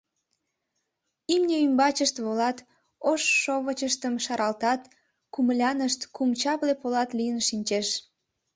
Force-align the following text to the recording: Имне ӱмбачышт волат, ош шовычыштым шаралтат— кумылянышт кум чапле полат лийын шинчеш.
Имне 1.33 1.55
ӱмбачышт 1.65 2.15
волат, 2.23 2.57
ош 3.09 3.21
шовычыштым 3.41 4.15
шаралтат— 4.25 4.81
кумылянышт 5.33 6.01
кум 6.15 6.29
чапле 6.41 6.73
полат 6.81 7.09
лийын 7.17 7.39
шинчеш. 7.47 7.87